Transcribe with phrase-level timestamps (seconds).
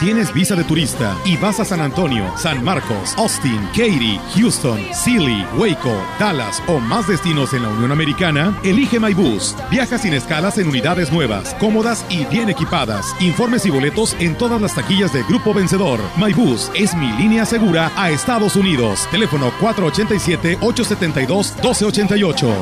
[0.00, 5.44] Tienes visa de turista y vas a San Antonio, San Marcos, Austin, Katy, Houston, Sealy,
[5.56, 9.56] Waco, Dallas o más destinos en la Unión Americana, elige MyBus.
[9.72, 13.12] Viaja sin escalas en unidades nuevas, cómodas y bien equipadas.
[13.18, 15.98] Informes y boletos en todas las taquillas de Grupo Vencedor.
[16.16, 19.08] MyBus es mi línea segura a Estados Unidos.
[19.10, 22.54] Teléfono 487-872-1288.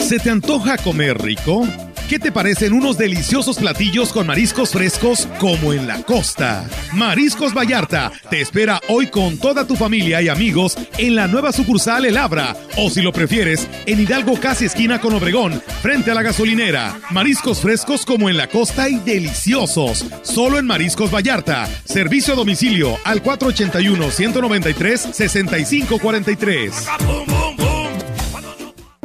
[0.00, 1.64] ¿Se te antoja comer rico?
[2.08, 6.66] ¿Qué te parecen unos deliciosos platillos con mariscos frescos como en la costa?
[6.94, 12.06] Mariscos Vallarta te espera hoy con toda tu familia y amigos en la nueva sucursal
[12.06, 16.22] El Abra o si lo prefieres en Hidalgo casi esquina con Obregón frente a la
[16.22, 16.98] gasolinera.
[17.10, 20.06] Mariscos frescos como en la costa y deliciosos.
[20.22, 21.68] Solo en Mariscos Vallarta.
[21.84, 27.67] Servicio a domicilio al 481 193 6543.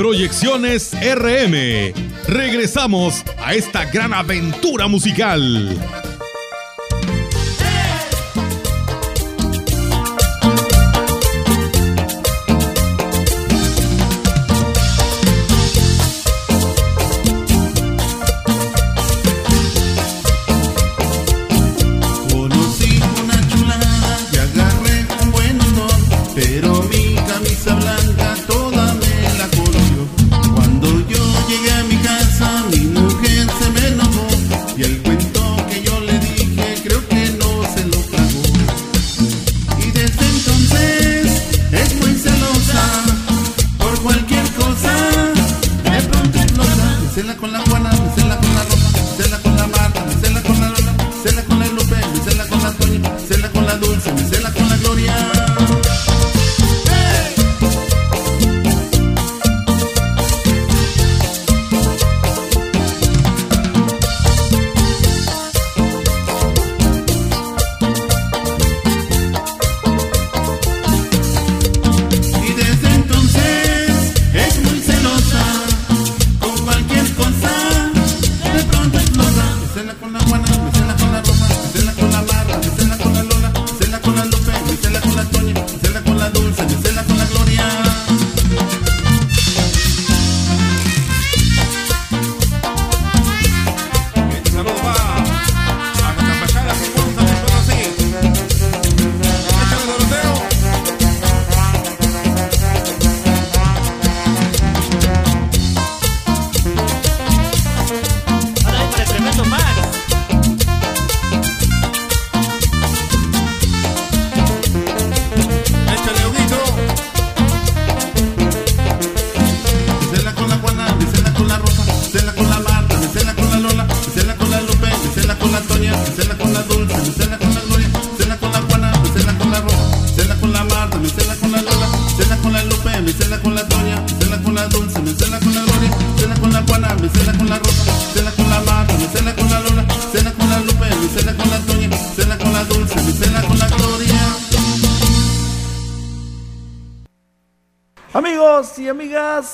[0.00, 1.92] Proyecciones RM.
[2.26, 5.99] Regresamos a esta gran aventura musical.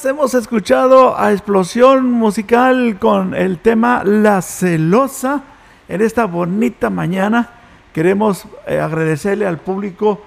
[0.07, 5.43] Hemos escuchado a Explosión Musical con el tema La Celosa
[5.89, 7.51] en esta bonita mañana.
[7.93, 10.23] Queremos eh, agradecerle al público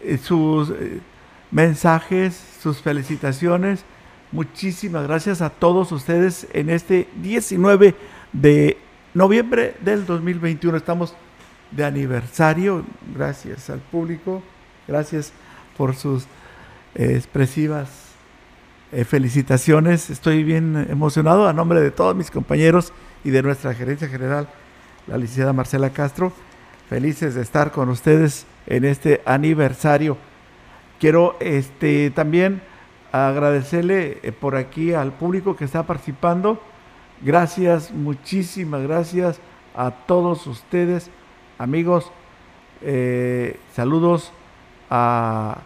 [0.00, 1.00] eh, sus eh,
[1.50, 3.84] mensajes, sus felicitaciones.
[4.32, 7.94] Muchísimas gracias a todos ustedes en este 19
[8.32, 8.78] de
[9.14, 10.76] noviembre del 2021.
[10.76, 11.14] Estamos
[11.72, 12.84] de aniversario.
[13.14, 14.42] Gracias al público.
[14.86, 15.32] Gracias
[15.76, 16.26] por sus
[16.94, 18.05] expresivas
[18.92, 20.10] eh, felicitaciones.
[20.10, 22.92] Estoy bien emocionado a nombre de todos mis compañeros
[23.24, 24.48] y de nuestra gerencia general,
[25.06, 26.32] la licenciada Marcela Castro.
[26.88, 30.16] Felices de estar con ustedes en este aniversario.
[31.00, 32.62] Quiero este, también
[33.10, 36.60] agradecerle eh, por aquí al público que está participando.
[37.22, 39.40] Gracias, muchísimas gracias
[39.74, 41.10] a todos ustedes,
[41.58, 42.12] amigos.
[42.82, 44.32] Eh, saludos
[44.90, 45.58] a,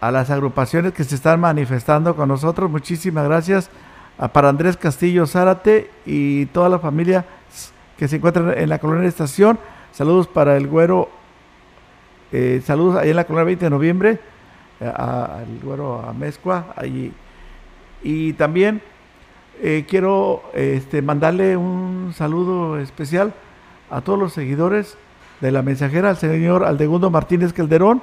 [0.00, 2.70] a, las agrupaciones que se están manifestando con nosotros.
[2.70, 3.70] Muchísimas gracias
[4.18, 7.24] a para Andrés Castillo Zárate y toda la familia
[7.96, 9.58] que se encuentra en la colonia de estación.
[9.92, 11.08] Saludos para el güero.
[12.32, 14.20] Eh, saludos ahí en la colonia 20 de noviembre
[14.80, 17.12] al güero Amezcua allí.
[18.02, 18.80] Y también
[19.62, 23.34] eh, quiero este, mandarle un saludo especial
[23.90, 24.96] a todos los seguidores
[25.40, 28.02] de la mensajera, al señor Aldegundo Martínez Calderón,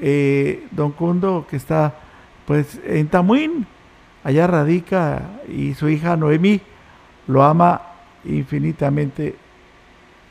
[0.00, 1.94] eh, don Cundo, que está
[2.46, 3.66] pues en Tamuín,
[4.22, 6.60] allá radica, y su hija Noemí
[7.26, 7.82] lo ama
[8.24, 9.36] infinitamente.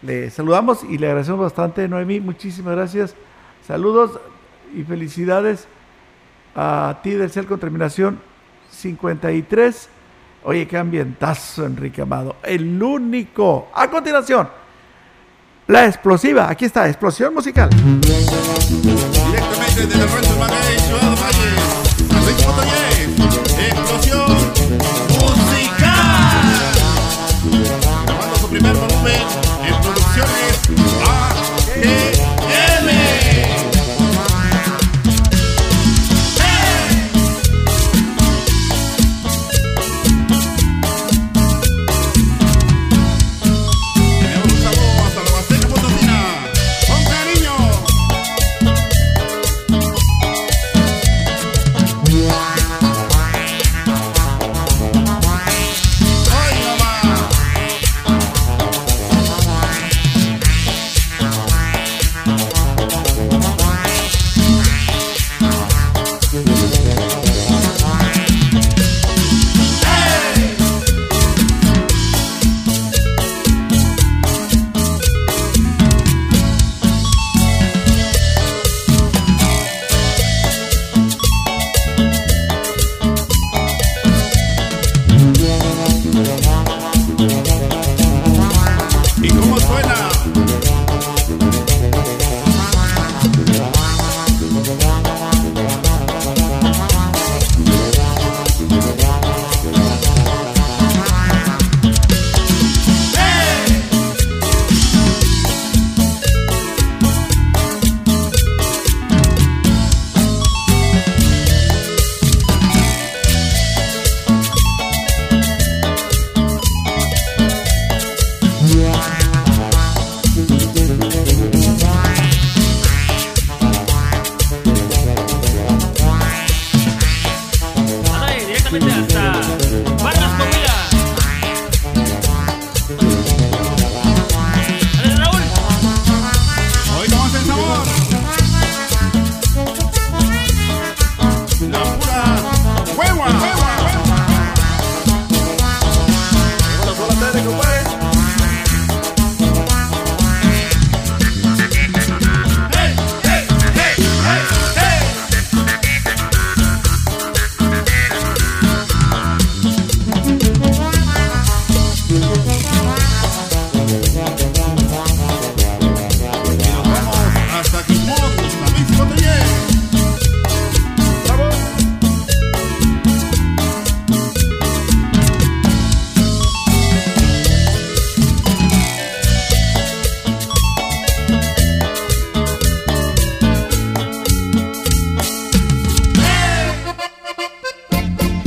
[0.02, 3.16] Le saludamos y le agradecemos bastante, Noemí, muchísimas gracias.
[3.66, 4.20] Saludos
[4.76, 5.68] y felicidades
[6.56, 8.20] a ti del CEL con terminación
[8.72, 9.90] 53.
[10.44, 12.36] Oye, qué ambientazo, Enrique Amado.
[12.44, 13.70] El único.
[13.74, 14.48] A continuación,
[15.68, 16.50] la explosiva.
[16.50, 17.70] Aquí está, explosión musical.
[19.76, 22.85] Desde el Rancho Maguey, Ciudad Valle.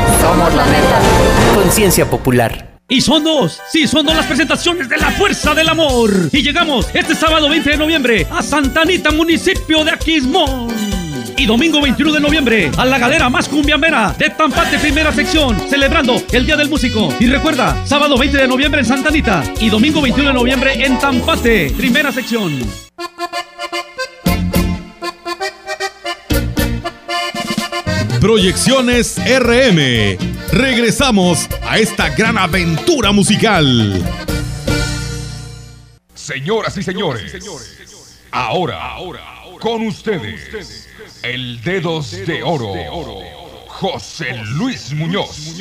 [0.31, 1.01] Somos la neta.
[1.53, 2.79] Conciencia popular.
[2.87, 6.09] Y son dos, sí, son dos las presentaciones de la Fuerza del Amor.
[6.31, 10.69] Y llegamos este sábado 20 de noviembre a Santa Anita, municipio de Aquismón.
[11.35, 16.15] Y domingo 21 de noviembre a la galera más cumbiambera de Tampate primera sección, celebrando
[16.31, 17.13] el Día del Músico.
[17.19, 20.97] Y recuerda, sábado 20 de noviembre en Santa Anita y domingo 21 de noviembre en
[20.97, 22.57] Tampate, primera sección.
[28.21, 30.15] Proyecciones RM.
[30.51, 33.99] Regresamos a esta gran aventura musical.
[36.13, 37.35] Señoras y señores,
[38.29, 39.21] ahora, ahora,
[39.59, 40.87] con ustedes,
[41.23, 42.75] el Dedos de Oro,
[43.67, 45.55] José Luis Muñoz.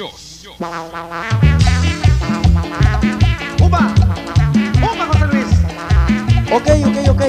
[6.53, 7.23] Ok, ok, ok.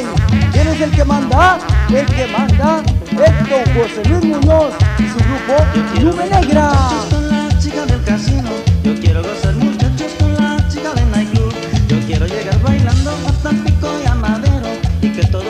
[0.52, 1.60] ¿Quién es el que manda?
[1.90, 6.72] El que manda es don José Luis Muñoz y su grupo Nube Negra.
[7.12, 8.50] con la chica del casino.
[8.84, 11.54] Yo quiero gozar muchachos con la chica del nightclub.
[11.88, 14.70] Yo quiero llegar bailando hasta pico y a madero.
[15.04, 15.44] Y que todo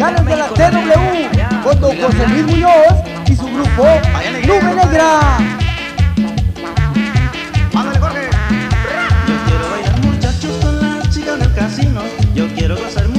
[0.00, 2.94] tropicales de la TW con don José Luis Muñoz
[3.26, 3.84] y su grupo
[4.46, 5.38] Nube Negra.
[9.26, 12.00] Yo quiero bailar muchachos con la chica del casino.
[12.34, 13.09] Yo quiero gozar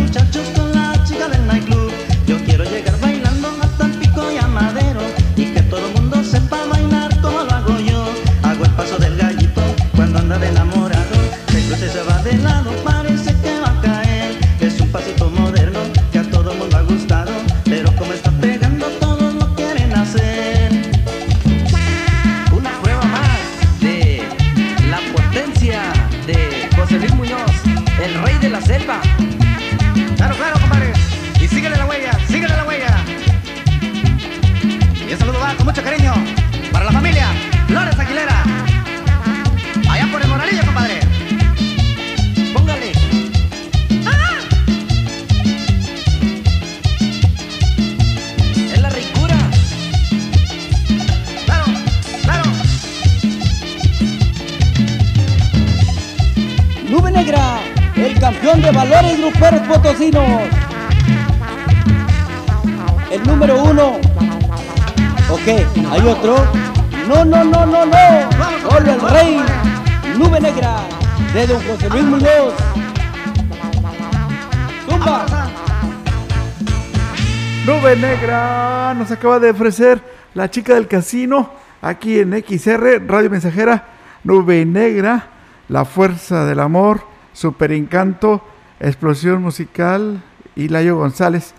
[79.21, 80.01] acaba de ofrecer
[80.33, 81.51] la chica del casino
[81.83, 83.85] aquí en XR, Radio Mensajera,
[84.23, 85.27] Nube Negra,
[85.69, 88.43] La Fuerza del Amor, Super Encanto,
[88.79, 90.23] Explosión Musical
[90.55, 91.53] y Layo González,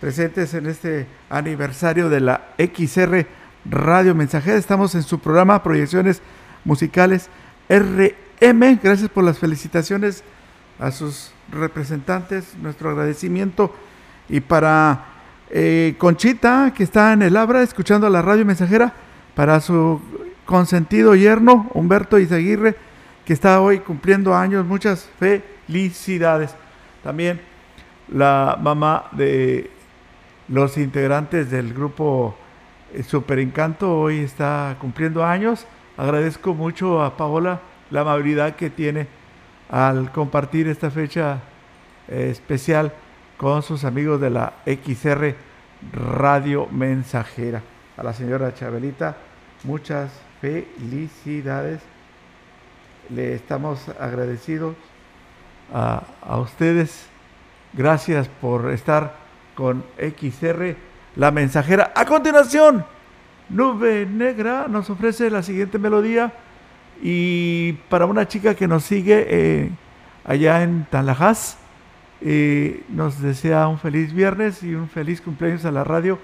[0.00, 3.26] presentes en este aniversario de la XR
[3.68, 4.56] Radio Mensajera.
[4.56, 6.22] Estamos en su programa Proyecciones
[6.64, 7.30] Musicales
[7.68, 8.78] RM.
[8.80, 10.22] Gracias por las felicitaciones
[10.78, 13.74] a sus representantes, nuestro agradecimiento.
[14.28, 15.17] Y para
[15.50, 18.92] eh, Conchita, que está en el Abra, escuchando la radio mensajera,
[19.34, 20.00] para su
[20.44, 22.76] consentido yerno, Humberto Izaguirre,
[23.24, 26.54] que está hoy cumpliendo años, muchas felicidades.
[27.02, 27.40] También
[28.12, 29.70] la mamá de
[30.48, 32.34] los integrantes del grupo
[32.94, 35.66] eh, Super Encanto hoy está cumpliendo años.
[35.96, 39.06] Agradezco mucho a Paola la amabilidad que tiene
[39.70, 41.40] al compartir esta fecha
[42.08, 42.92] eh, especial
[43.38, 45.34] con sus amigos de la XR
[45.92, 47.62] Radio Mensajera.
[47.96, 49.16] A la señora Chabelita,
[49.62, 51.80] muchas felicidades.
[53.08, 54.74] Le estamos agradecidos
[55.72, 56.02] a,
[56.38, 57.06] ustedes.
[57.72, 59.14] Gracias por estar
[59.54, 60.76] con XR,
[61.14, 61.92] la mensajera.
[61.94, 62.84] A continuación,
[63.48, 66.32] Nube Negra nos ofrece la siguiente melodía.
[67.00, 69.70] Y para una chica que nos sigue eh,
[70.24, 71.58] allá en Tanlajas,
[72.20, 76.18] eh, nos desea un feliz viernes y un feliz cumpleaños a la radio.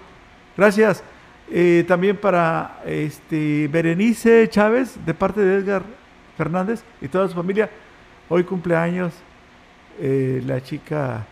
[0.57, 1.03] Gracias.
[1.51, 5.83] Eh, también para este, Berenice Chávez, de parte de Edgar
[6.37, 7.71] Fernández y toda su familia.
[8.29, 9.13] Hoy cumpleaños
[10.01, 11.25] la chica.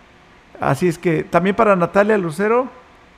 [0.61, 2.69] Así es que también para Natalia Lucero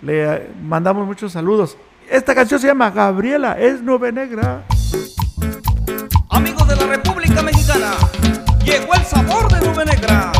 [0.00, 1.76] le mandamos muchos saludos.
[2.10, 4.64] Esta canción se llama Gabriela, es Nube Negra.
[6.30, 7.92] Amigos de la República Mexicana,
[8.64, 10.32] llegó el sabor de Nube Negra.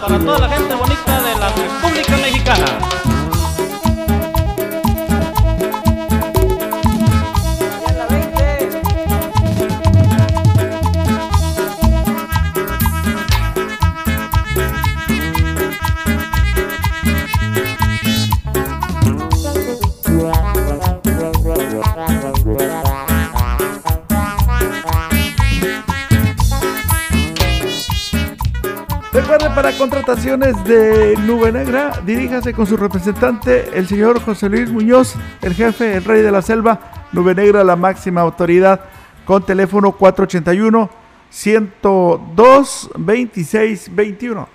[0.00, 3.23] Para toda la gente bonita de la República Mexicana.
[29.78, 35.96] Contrataciones de Nube Negra, diríjase con su representante, el señor José Luis Muñoz, el jefe,
[35.96, 38.80] el rey de la selva, Nube Negra, la máxima autoridad,
[39.24, 40.90] con teléfono 481
[41.30, 44.48] 102 2621.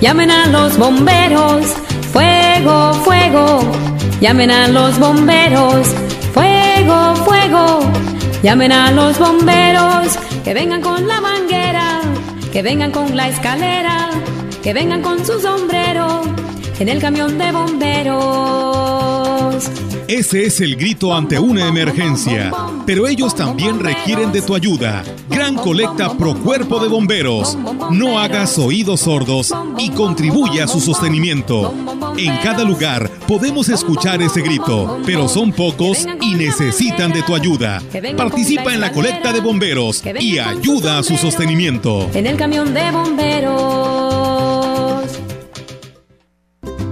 [0.00, 1.66] llamen a los bomberos.
[2.12, 3.60] Fuego, fuego,
[4.20, 5.86] llamen a los bomberos.
[6.34, 7.80] Fuego, fuego,
[8.42, 10.18] llamen a los bomberos.
[10.44, 12.00] Que vengan con la manguera,
[12.52, 14.10] que vengan con la escalera,
[14.62, 16.22] que vengan con su sombrero
[16.78, 18.70] en el camión de bomberos.
[20.10, 22.50] Ese es el grito ante una emergencia,
[22.84, 25.04] pero ellos también requieren de tu ayuda.
[25.28, 27.56] Gran colecta pro cuerpo de bomberos.
[27.92, 31.72] No hagas oídos sordos y contribuye a su sostenimiento.
[32.18, 37.80] En cada lugar podemos escuchar ese grito, pero son pocos y necesitan de tu ayuda.
[38.16, 42.10] Participa en la colecta de bomberos y ayuda a su sostenimiento.
[42.14, 44.59] En el camión de bomberos.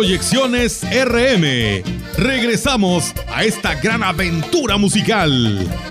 [0.00, 1.82] Proyecciones RM.
[2.16, 5.89] Regresamos a esta gran aventura musical.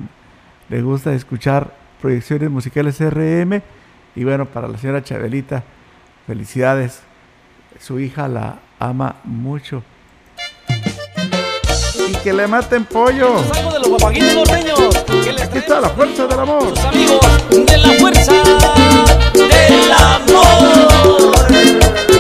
[0.69, 3.63] le gusta escuchar proyecciones musicales RM.
[4.17, 5.63] Y bueno, para la señora Chabelita,
[6.27, 7.03] felicidades.
[7.79, 9.83] Su hija la ama mucho.
[12.23, 13.37] Que le maten pollo.
[13.55, 14.79] Algo de los papaguitos norteños.
[15.43, 16.63] Aquí está la fuerza del amor.
[16.69, 17.21] sus amigos
[17.53, 18.33] de la fuerza
[19.35, 21.47] del amor.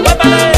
[0.02, 0.57] ¡Guápale!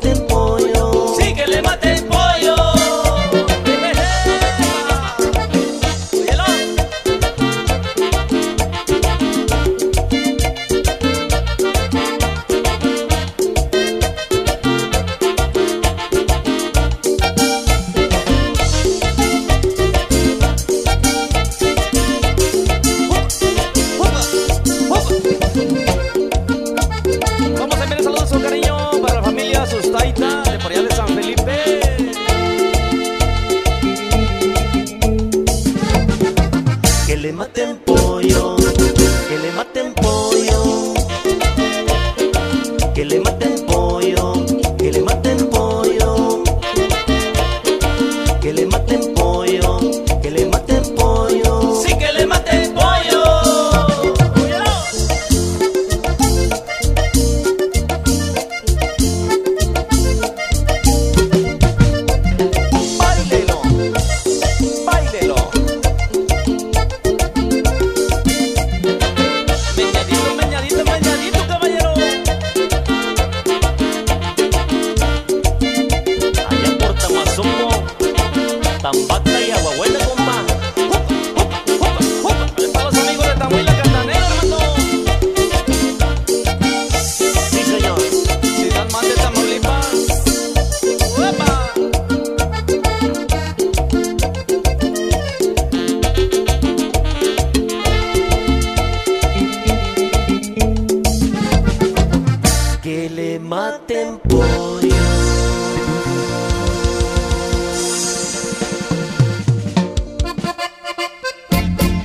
[0.00, 0.27] Que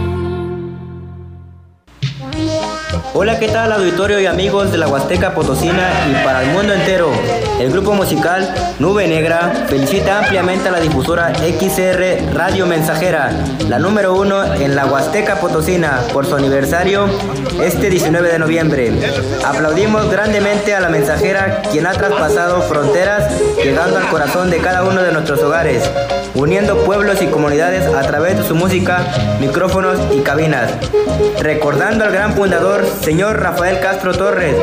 [3.14, 7.10] Hola, ¿qué tal auditorio y amigos de la Huasteca Potosina y para el mundo entero?
[7.58, 13.30] El grupo musical Nube Negra felicita ampliamente a la difusora XR Radio Mensajera,
[13.70, 17.08] la número uno en la Huasteca Potosina, por su aniversario
[17.62, 18.92] este 19 de noviembre.
[19.46, 25.02] Aplaudimos grandemente a la mensajera quien ha traspasado fronteras, llegando al corazón de cada uno
[25.02, 25.90] de nuestros hogares,
[26.36, 29.06] uniendo pueblos y comunidades a través de su música,
[29.40, 30.72] micrófonos y cabinas.
[31.40, 34.54] Recordando al gran fundador, señor Rafael Castro Torres,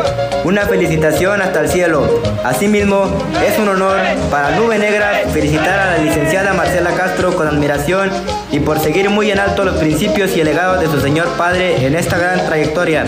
[0.43, 2.21] una felicitación hasta el cielo.
[2.43, 3.05] Asimismo,
[3.45, 3.97] es un honor
[4.29, 8.11] para Nube Negra felicitar a la licenciada Marcela Castro con admiración
[8.51, 11.85] y por seguir muy en alto los principios y el legado de su señor padre
[11.85, 13.05] en esta gran trayectoria.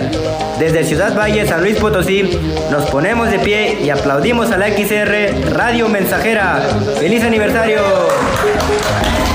[0.60, 2.40] Desde Ciudad Valle, San Luis Potosí,
[2.72, 6.62] nos ponemos de pie y aplaudimos a la XR Radio Mensajera.
[7.00, 7.82] ¡Feliz aniversario!
[8.68, 9.35] Thank you.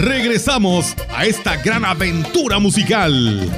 [0.00, 3.50] Regresamos a esta gran aventura musical.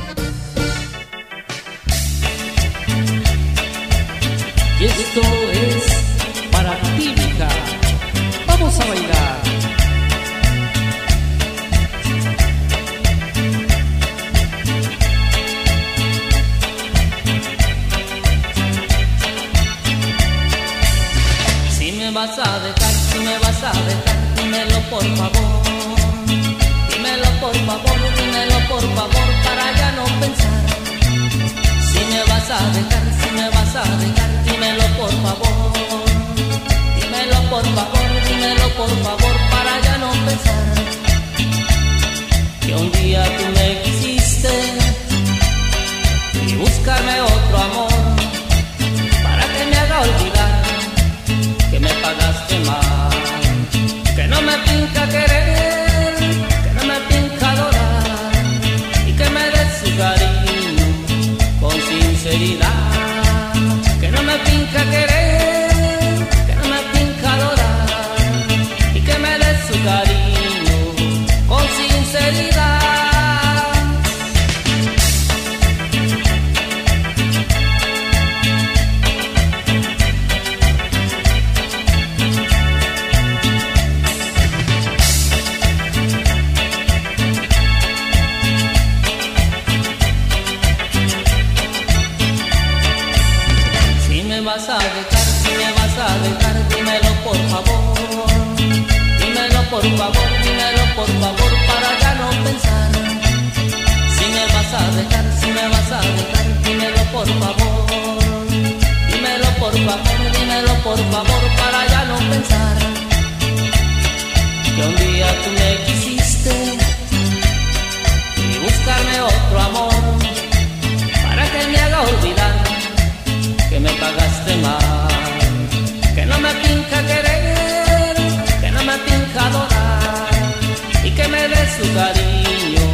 [131.95, 132.87] Cariño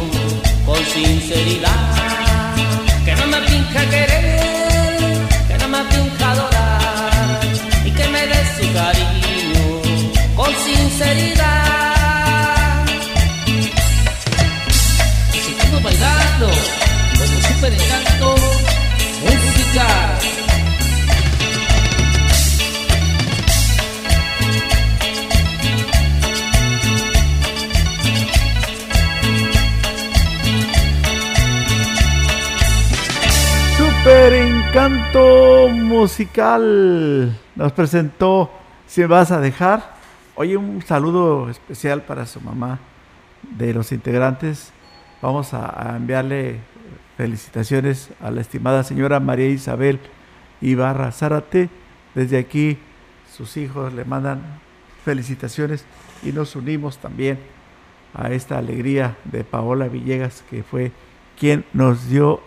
[0.65, 2.55] con sinceridad,
[3.05, 7.39] que no me pinta querer, que no me pinta adorar
[7.85, 9.81] y que me des su cariño
[10.35, 11.85] con sinceridad.
[15.31, 16.47] Seguimos bailando
[17.17, 17.73] con un super
[34.69, 37.35] encanto musical.
[37.55, 38.51] Nos presentó
[38.85, 39.95] Si vas a dejar.
[40.35, 42.77] Oye, un saludo especial para su mamá
[43.41, 44.71] de los integrantes.
[45.23, 46.59] Vamos a, a enviarle
[47.17, 49.99] felicitaciones a la estimada señora María Isabel
[50.61, 51.69] Ibarra Zárate.
[52.13, 52.77] Desde aquí
[53.35, 54.43] sus hijos le mandan
[55.03, 55.83] felicitaciones
[56.21, 57.39] y nos unimos también
[58.13, 60.91] a esta alegría de Paola Villegas, que fue
[61.39, 62.41] quien nos dio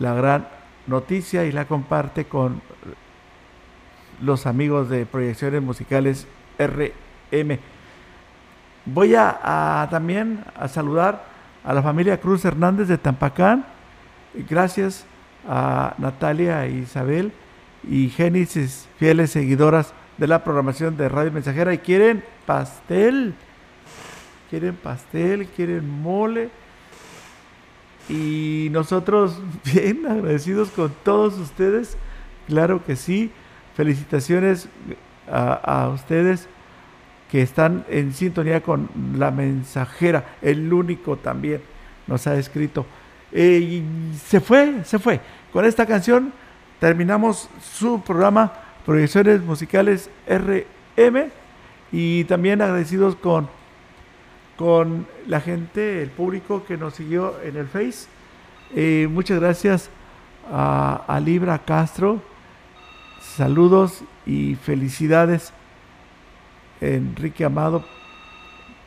[0.00, 2.60] la gran noticia y la comparte con
[4.20, 6.26] los amigos de Proyecciones Musicales
[6.58, 7.58] RM.
[8.86, 11.24] Voy a, también a saludar
[11.64, 13.64] a la familia Cruz Hernández de Tampacán.
[14.48, 15.06] Gracias
[15.48, 17.32] a Natalia e Isabel
[17.88, 23.34] y Génesis, fieles seguidoras de la programación de Radio Mensajera y quieren pastel.
[24.50, 26.50] Quieren pastel, quieren mole.
[28.08, 29.40] Y nosotros
[29.72, 31.96] bien agradecidos con todos ustedes.
[32.48, 33.30] Claro que sí.
[33.76, 34.68] Felicitaciones
[35.30, 36.48] a, ustedes
[37.30, 40.36] que están en sintonía con la mensajera.
[40.42, 41.62] El único también
[42.06, 42.84] nos ha escrito.
[43.32, 45.20] Eh, y se fue, se fue.
[45.52, 46.32] Con esta canción
[46.80, 48.52] terminamos su programa
[48.84, 51.30] Proyecciones Musicales RM.
[51.92, 53.48] Y también agradecidos con,
[54.60, 58.08] con la gente, el público que nos siguió en el Face.
[58.76, 59.88] Eh, muchas gracias
[60.52, 62.20] a, a Libra Castro.
[63.22, 65.54] Saludos y felicidades
[66.82, 67.86] Enrique Amado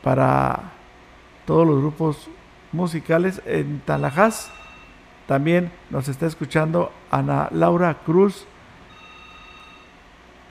[0.04, 0.70] para
[1.44, 2.28] todos los grupos
[2.70, 4.52] musicales en Talajás.
[5.26, 8.46] También nos está escuchando Ana Laura Cruz.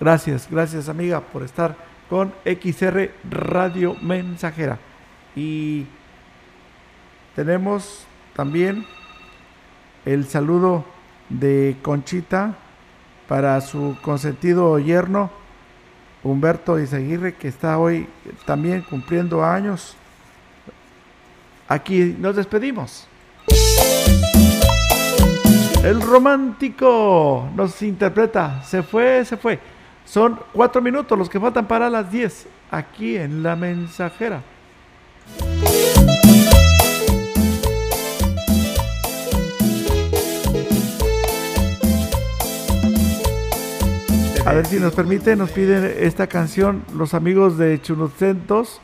[0.01, 1.78] Gracias, gracias amiga por estar
[2.09, 4.80] con XR Radio Mensajera.
[5.36, 5.86] Y
[7.36, 8.05] tenemos
[8.36, 8.86] también
[10.05, 10.86] el saludo
[11.29, 12.55] de Conchita
[13.27, 15.31] para su consentido yerno
[16.23, 18.07] Humberto Izaguirre, que está hoy
[18.45, 19.95] también cumpliendo años.
[21.67, 23.07] Aquí nos despedimos.
[25.84, 28.63] El romántico nos interpreta.
[28.63, 29.59] Se fue, se fue.
[30.05, 32.47] Son cuatro minutos los que faltan para las diez.
[32.71, 34.41] Aquí en la mensajera.
[44.53, 48.81] A ver si nos permite, nos piden esta canción los amigos de Chunucentos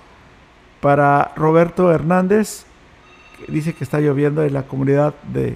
[0.82, 2.66] para Roberto Hernández,
[3.38, 5.56] que dice que está lloviendo en la comunidad de,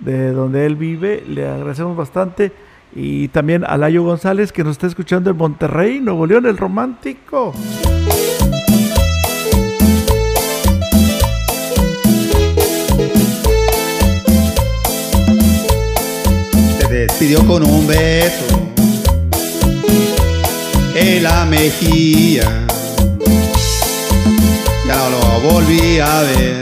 [0.00, 1.22] de donde él vive.
[1.28, 2.50] Le agradecemos bastante.
[2.92, 7.54] Y también a Layo González, que nos está escuchando en Monterrey, Nuevo León, el romántico.
[17.06, 18.46] Despidió con un beso
[20.94, 22.66] en la mejilla.
[24.86, 26.60] Ya no lo volví a ver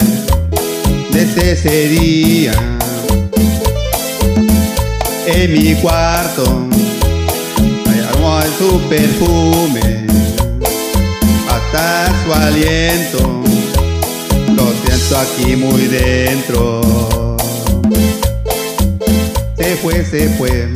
[1.11, 2.53] desde ese día.
[5.27, 6.67] En mi cuarto
[8.31, 10.07] hay su perfume,
[11.51, 13.43] hasta su aliento,
[14.55, 17.28] lo siento aquí muy dentro
[19.59, 20.69] se fue, se fue,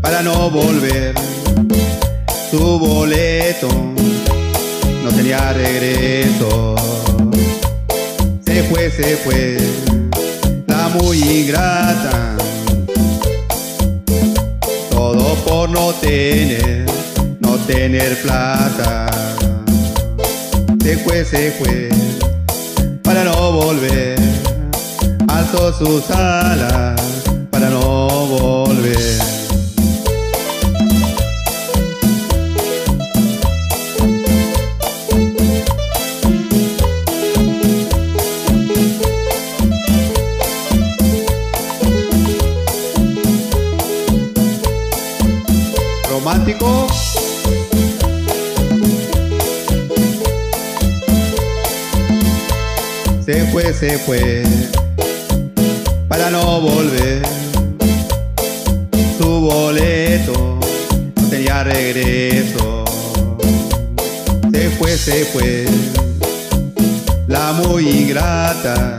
[0.00, 1.14] para no volver.
[2.50, 3.68] Su boleto
[5.04, 6.74] no tenía regreso.
[8.44, 9.58] Se fue, se fue,
[10.66, 12.36] la muy ingrata.
[14.90, 16.86] Todo por no tener,
[17.40, 19.06] no tener plata.
[20.82, 21.90] Se fue, se fue,
[23.02, 24.16] para no volver.
[25.28, 27.15] Alzó sus alas
[46.10, 46.86] Romántico.
[53.24, 54.42] Se fue, se fue,
[56.08, 57.15] para no volver
[65.06, 65.66] Se fue, fue,
[67.28, 68.98] la muy ingrata.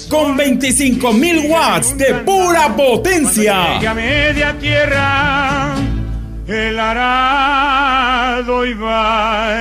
[0.09, 3.79] Con 25 mil watts de pura potencia.
[3.95, 5.77] media tierra,
[6.49, 9.61] el arado y va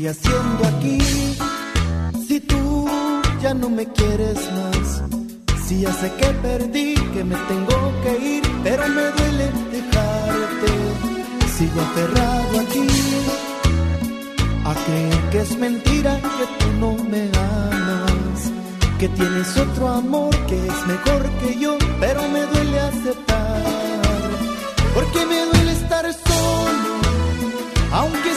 [0.00, 0.98] Estoy haciendo aquí?
[2.26, 2.88] Si tú
[3.42, 5.02] ya no me quieres más.
[5.66, 10.70] Si ya sé que perdí, que me tengo que ir, pero me duele dejarte.
[11.56, 12.86] Sigo aferrado aquí
[14.64, 18.40] a creer que es mentira que tú no me amas.
[18.98, 23.62] Que tienes otro amor que es mejor que yo, pero me duele aceptar.
[24.94, 26.92] Porque me duele estar solo,
[27.92, 28.29] aunque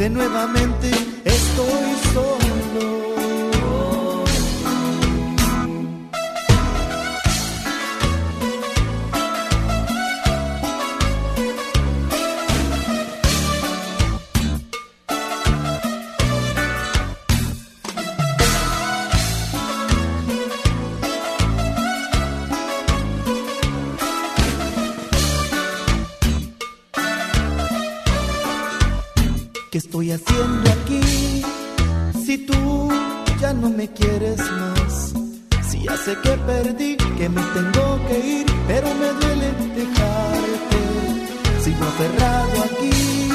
[0.00, 0.88] De nuevamente
[1.26, 1.99] estoy
[30.00, 31.42] estoy haciendo aquí?
[32.24, 32.88] Si tú
[33.40, 35.12] ya no me quieres más.
[35.68, 40.80] Si ya sé que perdí, que me tengo que ir, pero me duele dejarte.
[41.62, 43.28] Sigo aferrado aquí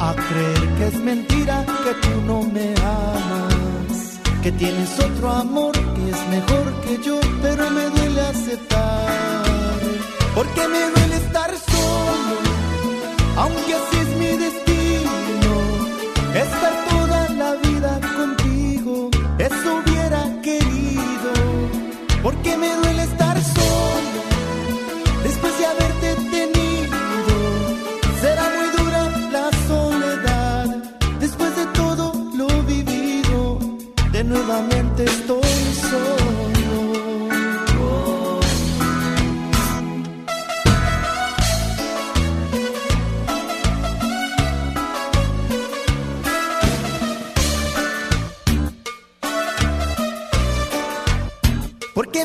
[0.00, 4.18] a creer que es mentira que tú no me amas.
[4.42, 9.82] Que tienes otro amor que es mejor que yo, pero me duele aceptar.
[10.34, 11.19] Porque me duele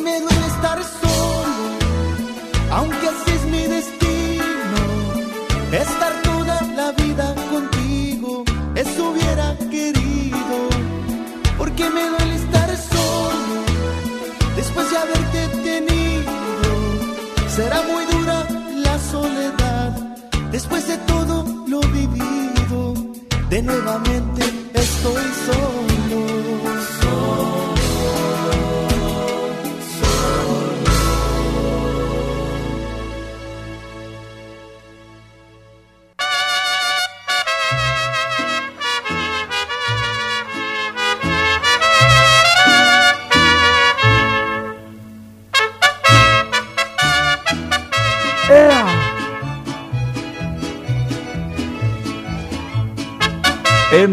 [0.06, 1.62] me duele estar solo,
[2.78, 4.80] aunque así es mi destino.
[5.72, 8.44] Estar toda la vida contigo,
[8.76, 10.58] eso hubiera querido.
[11.58, 13.56] Porque me duele estar solo,
[14.56, 16.72] después de haberte tenido.
[17.56, 18.38] Será muy dura
[18.88, 19.92] la soledad,
[20.52, 21.36] después de todo
[21.68, 22.94] lo vivido.
[23.50, 24.15] De nuevamente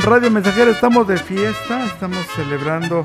[0.05, 3.05] Radio Mensajera estamos de fiesta, estamos celebrando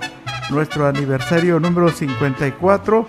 [0.50, 3.08] nuestro aniversario número 54.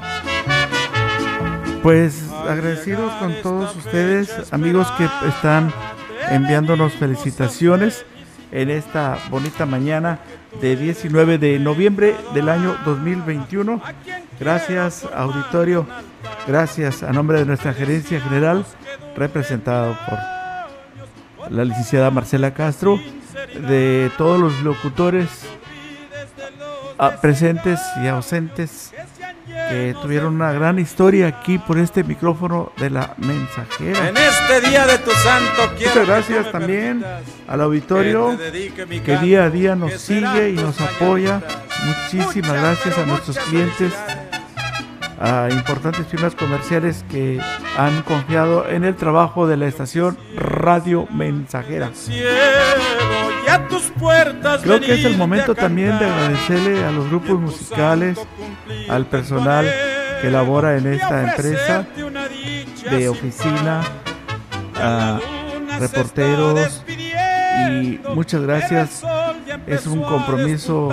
[1.83, 5.73] Pues agradecidos con todos ustedes, amigos que están
[6.29, 8.05] enviándonos felicitaciones
[8.53, 10.19] en esta bonita mañana
[10.61, 13.81] de 19 de noviembre del año 2021.
[14.39, 15.87] Gracias, auditorio.
[16.47, 18.67] Gracias a nombre de nuestra gerencia general,
[19.17, 23.01] representado por la licenciada Marcela Castro,
[23.69, 25.29] de todos los locutores
[26.99, 28.93] ah, presentes y ausentes
[29.69, 34.09] que tuvieron una gran historia aquí por este micrófono de la mensajera.
[34.09, 37.05] En este día de tu santo quiero Muchas gracias también
[37.47, 41.43] al auditorio que día a día nos sigue y nos apoya.
[41.85, 43.93] Muchísimas gracias a nuestros clientes,
[45.21, 47.41] a importantes firmas comerciales que
[47.77, 51.91] han confiado en el trabajo de la estación Radio Mensajera.
[53.59, 57.09] Cielo y a tus puertas Creo que es el momento también de agradecerle a los
[57.09, 58.19] grupos musicales,
[58.89, 59.67] al personal
[60.21, 61.87] que labora en esta empresa
[62.91, 63.83] de oficina,
[64.77, 65.21] a
[65.79, 66.85] reporteros
[67.71, 69.03] y muchas gracias.
[69.67, 70.89] Es un compromiso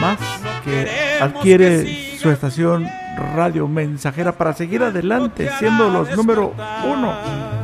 [0.00, 0.18] más
[0.64, 0.88] que
[1.20, 2.88] adquiere su estación
[3.34, 6.54] Radio Mensajera para seguir adelante siendo los número
[6.84, 7.61] uno.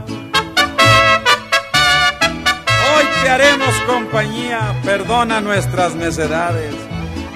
[3.28, 6.74] Te haremos compañía, perdona nuestras necedades.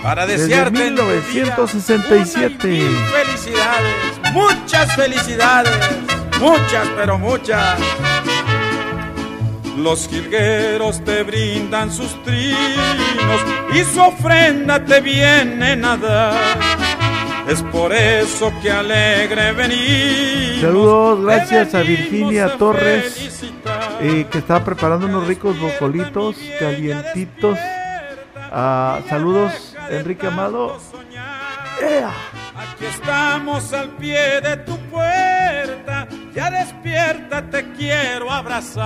[0.02, 2.66] Para Desde desearte día 1967.
[2.66, 5.78] mil felicidades, muchas felicidades,
[6.40, 7.78] muchas, pero muchas.
[9.76, 13.42] Los jilgueros te brindan sus trinos
[13.74, 16.40] y su ofrenda te vienen a dar.
[17.48, 20.60] Es por eso que alegre venimos.
[20.62, 23.31] Saludos, gracias a Virginia a Torres.
[24.02, 27.58] Eh, que está preparando unos ricos bocolitos calientitos.
[28.50, 30.78] Ah, saludos, Enrique Amado.
[32.54, 38.82] Aquí estamos al pie de tu puerta, ya despierta, te quiero abrazar.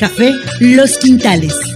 [0.00, 1.69] Café Los Quintales.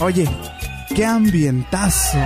[0.00, 0.28] Oye,
[0.94, 2.18] qué ambientazo.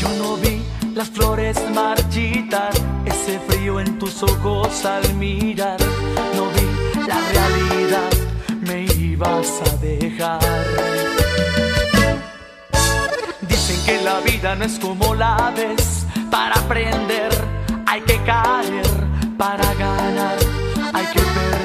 [0.00, 0.60] Yo no vi
[0.92, 2.72] las flores marchitar,
[3.04, 5.83] ese frío en tus ojos al mirar.
[14.56, 17.30] No es como la ves, para aprender
[17.86, 18.86] hay que caer,
[19.36, 20.36] para ganar
[20.92, 21.63] hay que perder,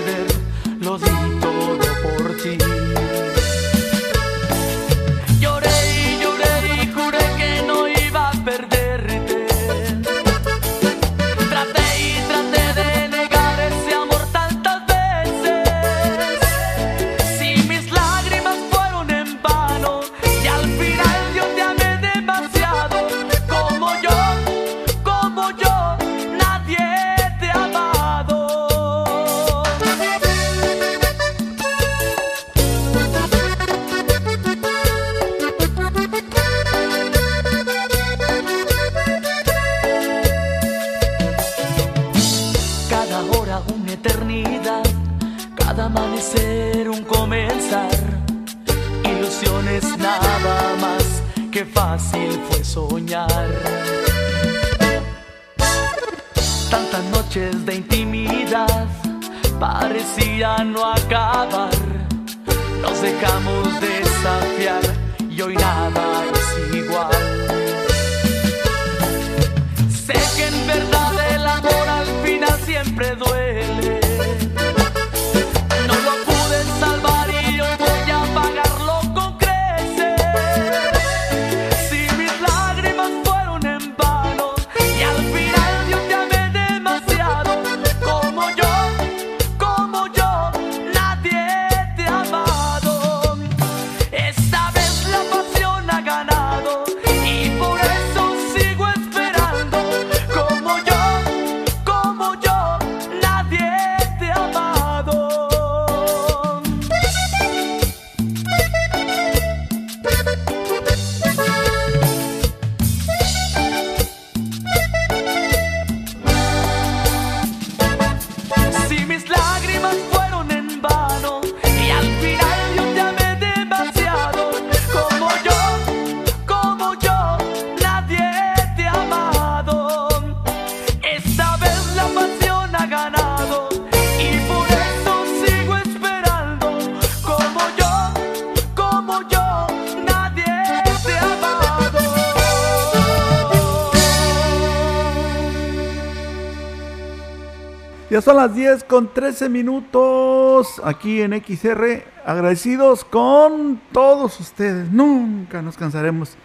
[148.90, 152.04] con 13 minutos aquí en XR.
[152.26, 154.92] Agradecidos con todos ustedes.
[154.92, 156.36] Nunca nos cansaremos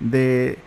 [0.00, 0.58] de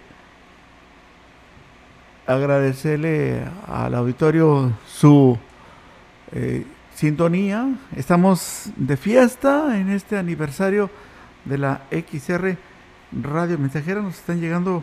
[2.26, 5.38] agradecerle al auditorio su
[6.32, 7.68] eh, sintonía.
[7.96, 10.90] Estamos de fiesta en este aniversario
[11.44, 12.58] de la XR
[13.12, 14.02] Radio Mensajera.
[14.02, 14.82] Nos están llegando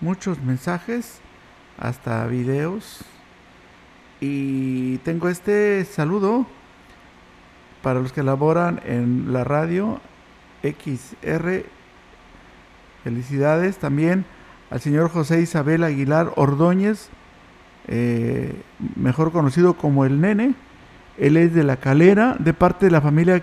[0.00, 1.18] muchos mensajes,
[1.78, 3.04] hasta videos.
[4.20, 6.46] Y tengo este saludo
[7.82, 10.00] para los que laboran en la radio
[10.62, 11.64] XR.
[13.02, 14.24] Felicidades también
[14.70, 17.10] al señor José Isabel Aguilar Ordóñez,
[17.86, 18.54] eh,
[18.96, 20.54] mejor conocido como el Nene.
[21.18, 23.42] Él es de la Calera, de parte de la familia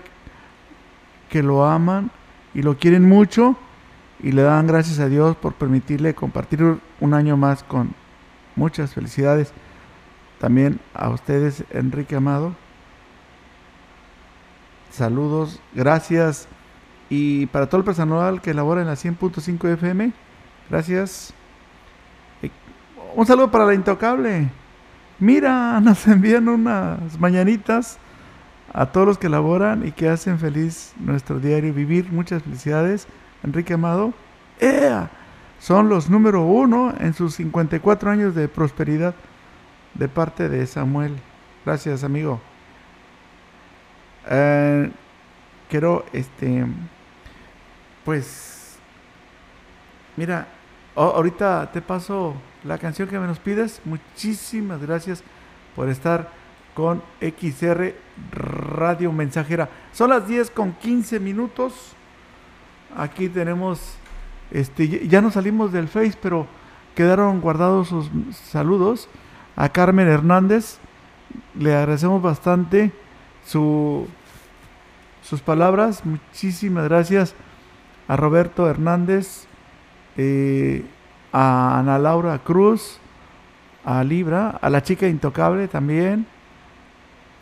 [1.30, 2.10] que lo aman
[2.54, 3.56] y lo quieren mucho.
[4.24, 7.92] y le dan gracias a Dios por permitirle compartir un año más con
[8.54, 9.52] muchas felicidades.
[10.42, 12.56] También a ustedes, Enrique Amado.
[14.90, 16.48] Saludos, gracias.
[17.08, 20.12] Y para todo el personal que labora en la 100.5 FM,
[20.68, 21.32] gracias.
[23.14, 24.50] Un saludo para la Intocable.
[25.20, 27.98] Mira, nos envían unas mañanitas
[28.72, 32.10] a todos los que laboran y que hacen feliz nuestro diario vivir.
[32.10, 33.06] Muchas felicidades,
[33.44, 34.12] Enrique Amado.
[34.58, 35.08] ¡Ea!
[35.60, 39.14] Son los número uno en sus 54 años de prosperidad
[39.94, 41.16] de parte de Samuel.
[41.64, 42.40] Gracias, amigo.
[44.28, 44.90] Eh,
[45.68, 46.64] quiero, este,
[48.04, 48.76] pues,
[50.16, 50.46] mira,
[50.96, 52.34] a- ahorita te paso
[52.64, 53.80] la canción que me nos pides.
[53.84, 55.22] Muchísimas gracias
[55.74, 56.30] por estar
[56.74, 57.94] con XR
[58.30, 59.68] Radio Mensajera.
[59.92, 61.92] Son las 10 con 15 minutos.
[62.96, 63.94] Aquí tenemos,
[64.50, 66.46] este, ya- ya no salimos del Face, pero
[66.94, 69.08] quedaron guardados sus saludos
[69.62, 70.78] a Carmen Hernández.
[71.56, 72.90] Le agradecemos bastante
[73.46, 74.08] su,
[75.22, 76.04] sus palabras.
[76.04, 77.36] Muchísimas gracias
[78.08, 79.46] a Roberto Hernández,
[80.16, 80.84] eh,
[81.32, 82.98] a Ana Laura Cruz,
[83.84, 86.26] a Libra, a la chica intocable también,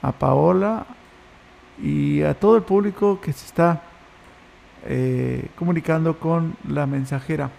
[0.02, 0.84] a Paola
[1.82, 3.80] y a todo el público que se está
[4.84, 7.50] eh, comunicando con la mensajera.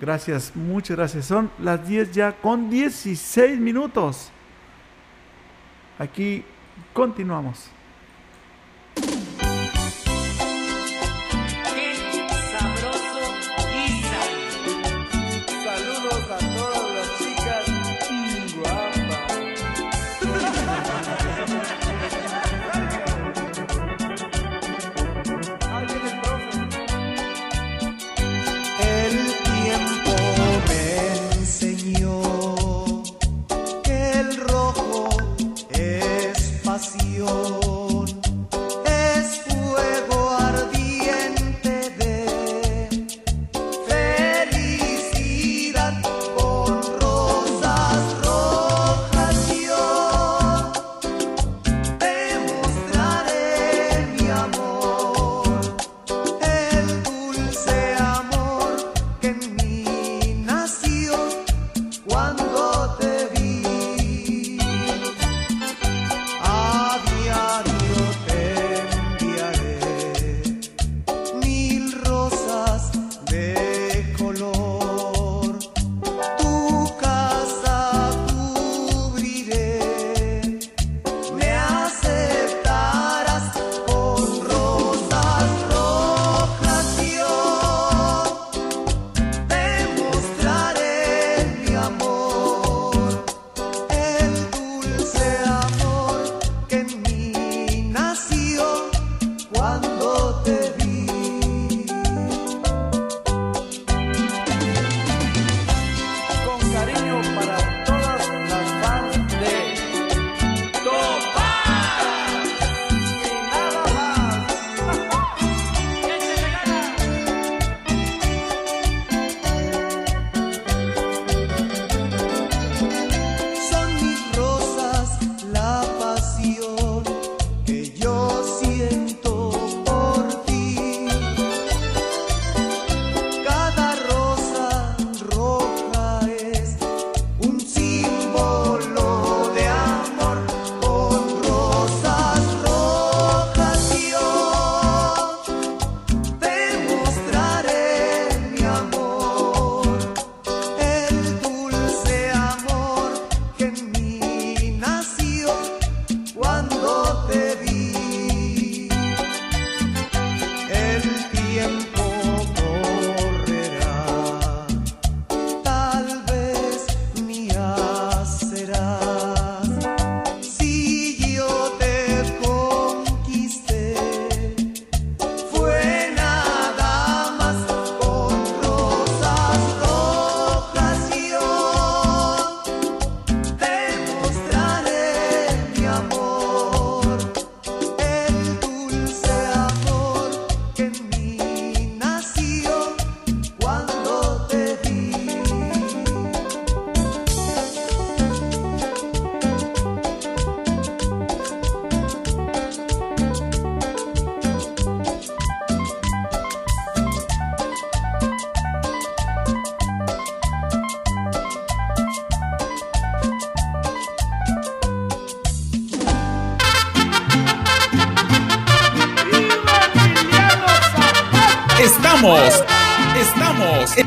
[0.00, 1.26] Gracias, muchas gracias.
[1.26, 4.30] Son las 10 ya con 16 minutos.
[5.98, 6.44] Aquí
[6.92, 7.70] continuamos.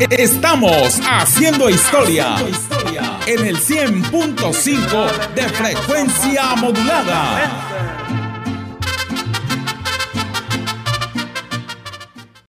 [0.10, 2.36] Estamos, haciendo historia
[3.26, 8.05] en el 100.5 de frecuencia modulada.